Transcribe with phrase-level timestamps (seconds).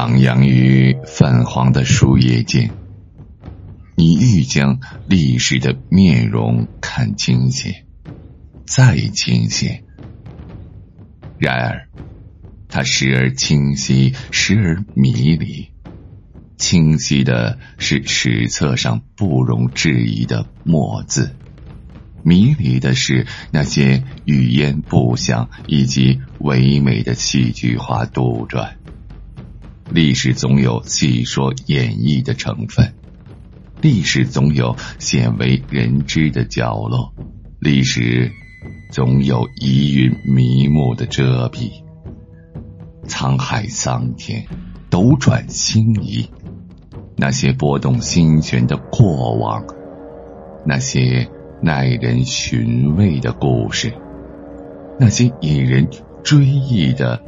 [0.00, 2.70] 徜徉于泛黄的树叶间，
[3.96, 7.84] 你欲将历史的面容看清些，
[8.64, 9.84] 再清些。
[11.36, 11.88] 然而，
[12.66, 15.68] 它时而清晰，时而迷离。
[16.56, 21.36] 清晰的是史册上不容置疑的墨字，
[22.22, 28.79] 迷离的是那些语言不详以及唯美的戏剧化杜撰。
[29.92, 32.94] 历史总有戏说演绎的成分，
[33.80, 37.12] 历史总有鲜为人知的角落，
[37.58, 38.30] 历史
[38.92, 41.72] 总有疑云迷雾的遮蔽。
[43.08, 44.46] 沧海桑田，
[44.90, 46.30] 斗转星移，
[47.16, 49.64] 那些拨动心弦的过往，
[50.64, 51.28] 那些
[51.60, 53.92] 耐人寻味的故事，
[55.00, 55.88] 那些引人
[56.22, 57.20] 追忆的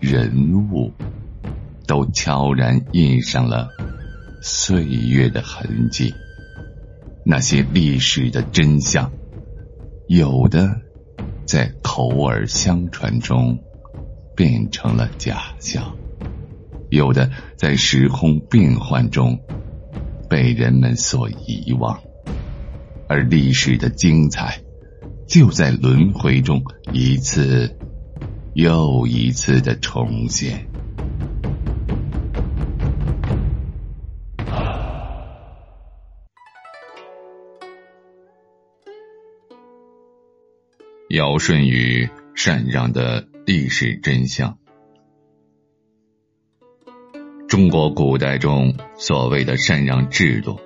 [0.00, 0.90] 人物。
[1.86, 3.68] 都悄然印上了
[4.42, 6.14] 岁月的痕迹。
[7.24, 9.10] 那些历史的真相，
[10.06, 10.80] 有的
[11.44, 13.58] 在口耳相传中
[14.36, 15.96] 变成了假象，
[16.88, 19.40] 有的在时空变幻中
[20.28, 22.00] 被人们所遗忘，
[23.08, 24.60] 而历史的精彩
[25.26, 26.62] 就在轮回中
[26.92, 27.76] 一次
[28.54, 30.68] 又一次的重现。
[41.16, 44.58] 尧舜禹禅让的历史真相。
[47.48, 50.60] 中国古代中所谓的禅让制度，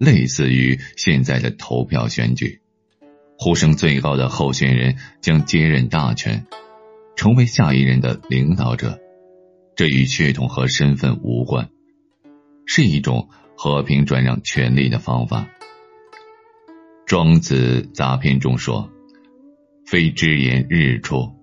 [0.00, 2.60] 类似于现在的投票选举，
[3.38, 6.44] 呼声最高的候选人将接任大权，
[7.14, 8.98] 成为下一任的领导者。
[9.76, 11.70] 这与血统和身份无关，
[12.66, 15.46] 是一种和平转让权力的方法。
[17.06, 18.91] 庄子杂篇中说。
[19.86, 21.34] 非之言日出，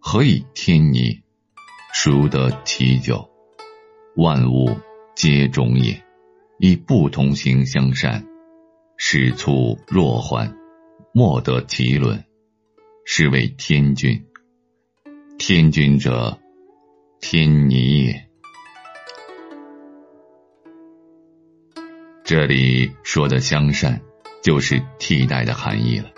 [0.00, 1.22] 何以天倪？
[1.92, 3.28] 孰得其久？
[4.16, 4.78] 万物
[5.14, 6.02] 皆种也，
[6.58, 8.26] 以不同形相善，
[8.96, 10.56] 使促若缓，
[11.12, 12.24] 莫得其伦。
[13.04, 14.24] 是谓天君。
[15.38, 16.38] 天君者，
[17.20, 18.28] 天倪也。
[22.24, 24.00] 这里说的相善，
[24.42, 26.10] 就是替代的含义了。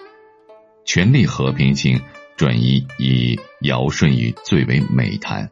[0.84, 2.00] 权力和平性
[2.36, 5.50] 转移以尧舜禹最为美谈。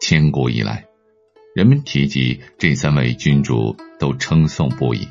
[0.00, 0.86] 千古以来，
[1.54, 5.08] 人们提及这三位君主都称颂不已，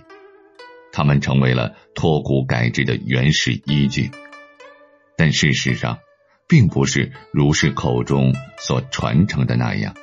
[0.92, 4.12] 他们成为了托古改制的原始依据。
[5.18, 6.00] 但事实上，
[6.48, 9.96] 并不是儒士口中所传承的那样。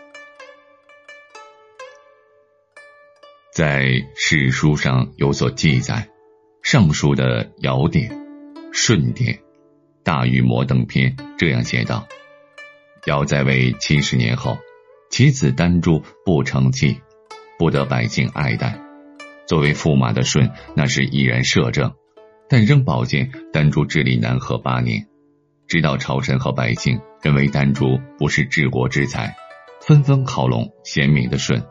[3.53, 6.09] 在史书上有所记载，
[6.62, 8.29] 《尚书》的尧典。
[8.82, 9.41] 舜典、
[10.02, 12.08] 大禹摩登篇这样写道
[13.04, 14.56] ：“尧在位七十年后，
[15.10, 17.02] 其子丹朱不成器，
[17.58, 18.80] 不得百姓爱戴。
[19.46, 21.92] 作为驸马的舜，那是毅然摄政，
[22.48, 25.06] 但仍保荐丹朱治理南河八年。
[25.68, 29.36] 直到朝臣和百姓认为丹朱不是治国之才，
[29.82, 31.62] 纷纷靠拢贤明的舜，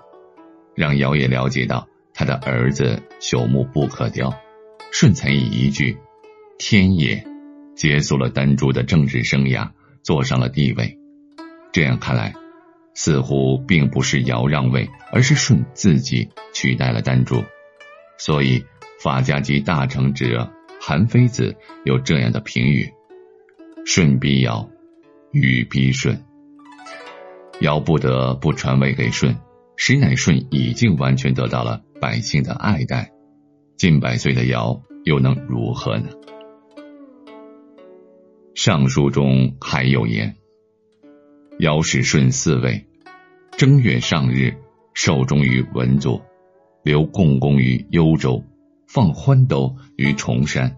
[0.76, 4.32] 让尧也了解到他的儿子朽木不可雕，
[4.92, 5.98] 舜才以一句。”
[6.60, 7.26] 天也，
[7.74, 9.72] 结束了丹朱的政治生涯，
[10.04, 11.00] 坐上了帝位。
[11.72, 12.34] 这样看来，
[12.94, 17.42] 似乎并不是尧让位，而是舜自己取代了丹朱。
[18.18, 18.66] 所以，
[19.02, 21.56] 法家及大成者韩非子
[21.86, 22.92] 有这样的评语
[23.88, 24.70] ：“舜逼尧，
[25.32, 26.26] 禹逼舜。
[27.62, 29.38] 尧不得不传位给舜，
[29.78, 33.12] 实乃舜已经完全得到了百姓的爱戴。
[33.78, 36.10] 近百岁的尧又能如何呢？”
[38.62, 40.36] 尚书中还有言
[41.60, 42.86] ：“尧使舜四位，
[43.58, 44.54] 正月上日，
[44.94, 46.20] 受终于文祖，
[46.84, 48.44] 留共工于幽州，
[48.86, 50.76] 放欢斗于崇山，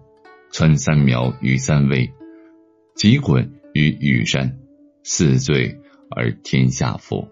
[0.52, 2.12] 窜三苗于三危，
[2.94, 4.60] 击滚于羽山，
[5.02, 7.26] 四罪而天下服。”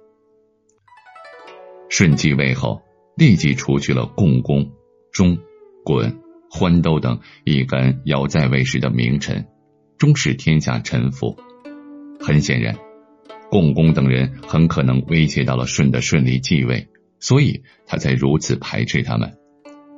[1.88, 2.82] 舜继位后，
[3.17, 4.73] 立即除去了共工、
[5.12, 5.38] 钟、
[5.85, 6.12] 鲧、
[6.50, 9.47] 欢斗等一干尧在位时的名臣。
[10.00, 11.37] 终使天下臣服。
[12.19, 12.75] 很显然，
[13.50, 16.88] 共工等人很可能威胁到了舜的顺利继位，
[17.19, 19.37] 所以他才如此排斥他们。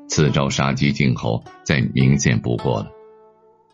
[0.08, 2.90] 此招杀鸡儆猴，再明显不过了。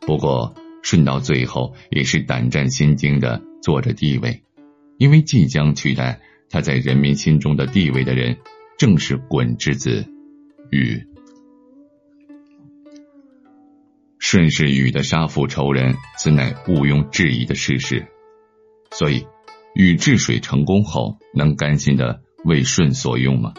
[0.02, 4.42] 不过，舜到最后也是胆战心惊的坐着帝位，
[4.98, 6.20] 因为即将取代
[6.50, 8.36] 他在人民心中的地位的人，
[8.76, 10.04] 正是鲧之子
[10.70, 11.07] 禹。
[14.30, 18.08] 舜是禹的杀父仇人，此乃毋庸置疑的事实。
[18.90, 19.26] 所以，
[19.74, 23.54] 禹治水成功后，能甘心的为舜所用吗？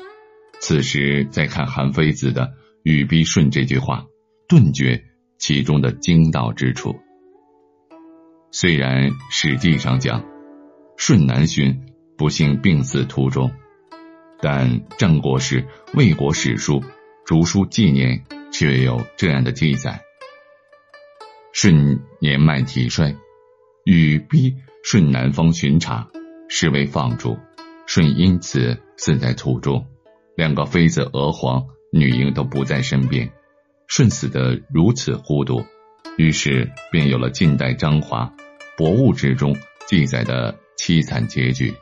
[0.60, 2.54] 此时再看韩非子的
[2.86, 4.06] “禹逼舜”这句话，
[4.48, 5.06] 顿觉
[5.40, 7.00] 其中的精道之处。
[8.52, 10.24] 虽然史记上讲，
[10.98, 11.82] 舜南巡，
[12.16, 13.52] 不幸病死途中，
[14.40, 16.82] 但战国时魏国史书
[17.26, 20.02] 《竹书纪年》却有这样的记载。
[21.62, 23.18] 舜年迈体衰，
[23.84, 26.08] 禹逼舜南方巡查，
[26.48, 27.38] 是为放逐。
[27.86, 29.86] 舜因此死在途中，
[30.38, 33.30] 两个妃子娥皇、女婴都不在身边。
[33.90, 35.66] 舜死得如此孤独，
[36.18, 38.28] 于是便有了近代张华
[38.78, 39.54] 《博物志》中
[39.86, 41.74] 记载的凄惨结局。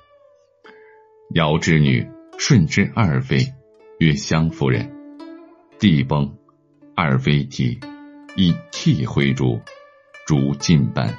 [1.36, 2.04] 尧之女
[2.40, 3.54] 舜之二妃，
[4.00, 4.92] 曰襄夫人，
[5.78, 6.36] 地崩，
[6.96, 7.80] 二妃体。
[8.40, 9.60] 以涕挥烛，
[10.28, 11.18] 烛尽半。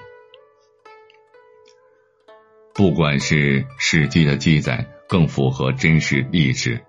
[2.73, 6.81] 不管是《史记》的记载更符合真实历史，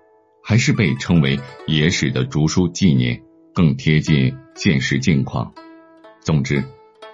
[0.44, 3.16] 还是被称为野史的《竹书纪年》
[3.52, 5.52] 更贴近现实境况。
[6.20, 6.62] 总之，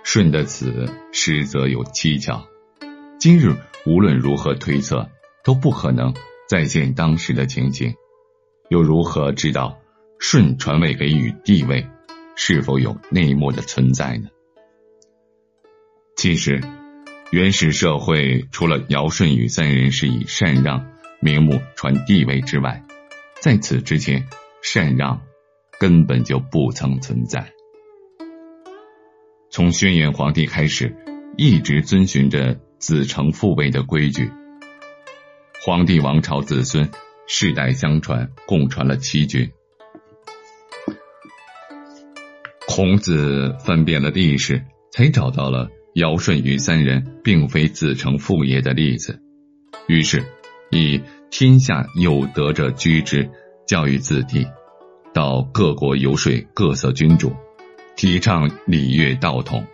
[0.04, 2.46] 舜的死实则有蹊跷。
[3.18, 5.08] 今日无论如何推测，
[5.42, 6.12] 都不可能
[6.46, 7.94] 再现当时的情形。
[8.68, 9.78] 又如何知道
[10.20, 11.88] 舜传位给禹地位？
[12.36, 14.28] 是否有内幕的存在呢？
[16.16, 16.62] 其实，
[17.30, 22.84] 原始社会除了尧舜禹三人是以禅让名目传地位之外，
[23.40, 24.28] 在此之前，
[24.62, 25.22] 禅让
[25.80, 27.52] 根本就不曾存在。
[29.50, 30.94] 从轩辕皇帝开始，
[31.36, 34.30] 一直遵循着子承父位的规矩，
[35.64, 36.90] 皇帝王朝子孙
[37.26, 39.50] 世代相传，共传了七君。
[42.76, 44.62] 孔子翻遍了历史，
[44.92, 49.18] 才找到了尧舜禹三人并非子承父业的例子。
[49.88, 50.22] 于是，
[50.70, 51.00] 以
[51.30, 53.30] 天下有德者居之，
[53.66, 54.46] 教育子弟，
[55.14, 57.32] 到各国游说各色君主，
[57.96, 59.64] 提倡礼乐道统。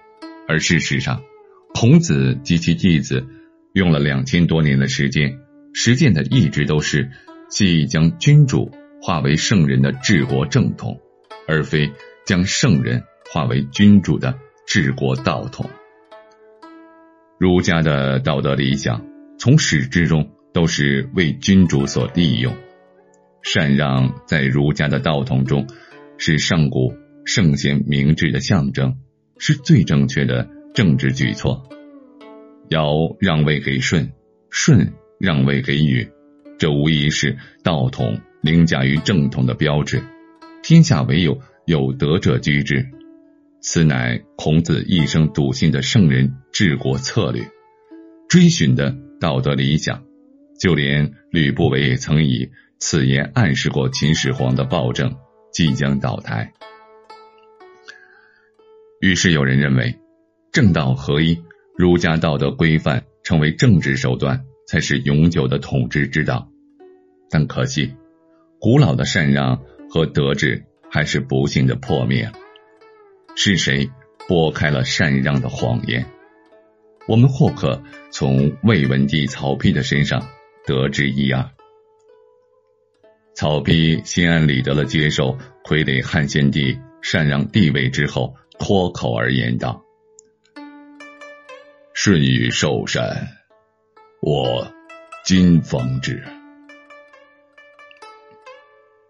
[0.47, 1.21] 而事实上，
[1.75, 3.27] 孔子及其弟子
[3.73, 5.41] 用了两千多年的时间，
[5.75, 7.11] 实践的一直都是
[7.51, 8.71] 即将君主
[9.03, 11.01] 化为圣人的治国正统，
[11.49, 11.91] 而非。
[12.25, 13.03] 将圣人
[13.33, 15.69] 化为君主的治国道统，
[17.39, 19.05] 儒家的道德理想
[19.39, 22.55] 从始至终都是为君主所利用。
[23.43, 25.67] 禅让在儒家的道统中
[26.17, 28.99] 是上古圣贤明智的象征，
[29.39, 31.69] 是最正确的政治举措。
[32.69, 34.13] 尧让位给舜，
[34.51, 36.09] 舜让位给禹，
[36.57, 40.05] 这无疑是道统凌驾于正统的标志。
[40.63, 41.41] 天下唯有。
[41.64, 42.85] 有德者居之，
[43.61, 47.49] 此乃孔子一生笃信的圣人治国策略，
[48.29, 50.03] 追寻的道德理想。
[50.59, 55.17] 就连吕不韦也曾以此言暗示过秦始皇的暴政
[55.53, 56.53] 即将倒台。
[59.01, 59.98] 于是有人认为，
[60.53, 61.43] 正道合一、
[61.77, 66.48] 儒家道德规范成为政治手段，才是永久的统治之道。
[67.31, 67.94] 但可惜，
[68.60, 70.65] 古老的禅让和德治。
[70.93, 72.32] 还是不幸的破灭了。
[73.34, 73.91] 是谁
[74.29, 76.05] 拨开了禅让的谎言？
[77.08, 80.29] 我们或可从魏文帝曹丕的身上
[80.67, 81.51] 得知一二。
[83.34, 89.82] 曹丕心安理得的接受傀儡汉献帝禅让地位之后，脱口而言道
[91.94, 93.29] ：“舜禹受禅，
[94.20, 94.70] 我
[95.25, 96.22] 今方之。”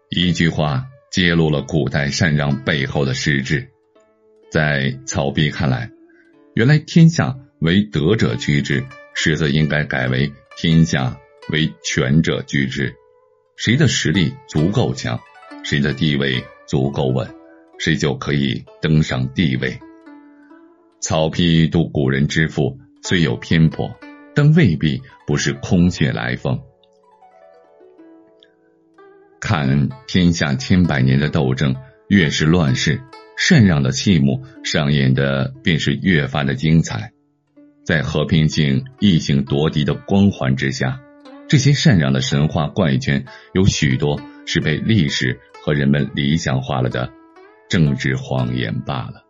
[0.09, 0.87] 一句话。
[1.13, 3.69] 揭露了古代禅让背后的实质。
[4.49, 5.91] 在曹丕看来，
[6.55, 11.15] 原来天下为德者居之，实则应该改为天下
[11.49, 12.95] 为权者居之。
[13.57, 15.19] 谁的实力足够强，
[15.63, 17.29] 谁的地位足够稳，
[17.77, 19.77] 谁就可以登上帝位。
[20.99, 23.95] 曹丕度古人之腹虽有偏颇，
[24.33, 26.59] 但未必不是空穴来风。
[29.53, 31.75] 看天下千百年的斗争，
[32.07, 33.03] 越是乱世，
[33.37, 37.11] 禅让的戏幕上演的便是越发的精彩。
[37.85, 41.01] 在和平性异性夺嫡的光环之下，
[41.47, 47.11] 这些禅让的神话怪圈，有许多是被历史和人们理想化了的
[47.69, 49.23] 政治谎言罢了。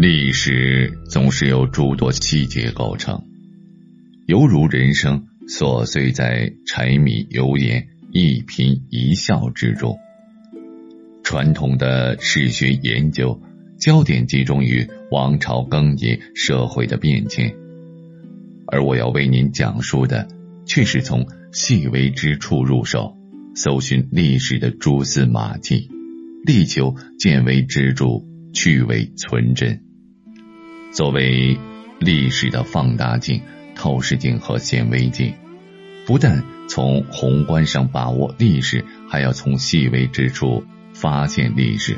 [0.00, 3.20] 历史总是由诸多细节构成，
[4.26, 9.98] 犹如人生琐碎在柴米油盐一颦一笑之中。
[11.24, 13.42] 传统的史学研究
[13.76, 17.52] 焦点集中于王朝更迭、社会的变迁，
[18.68, 20.28] 而我要为您讲述的
[20.64, 23.16] 却是从细微之处入手，
[23.56, 25.90] 搜寻历史的蛛丝马迹，
[26.46, 28.22] 力求见微知著，
[28.54, 29.86] 去伪存真。
[30.98, 31.56] 作为
[32.00, 33.40] 历史的放大镜、
[33.76, 35.32] 透视镜和显微镜，
[36.04, 41.96] 不但从宏观上把握历史，还要从细微之处发现历史，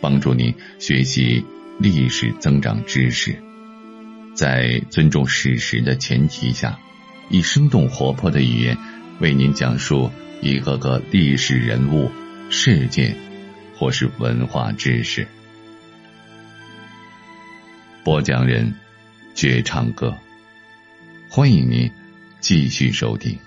[0.00, 1.44] 帮助您学习
[1.80, 3.36] 历史、增长知识。
[4.32, 6.78] 在尊重史实的前提下，
[7.30, 8.78] 以生动活泼的语言
[9.18, 10.08] 为您讲述
[10.40, 12.08] 一个个历史人物、
[12.48, 13.16] 事件
[13.76, 15.26] 或是文化知识。
[18.02, 18.72] 播讲人，
[19.34, 20.16] 绝唱歌，
[21.28, 21.90] 欢迎您
[22.40, 23.38] 继续收听。